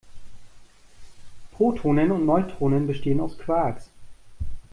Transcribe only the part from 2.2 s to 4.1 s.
Neutronen bestehen aus Quarks.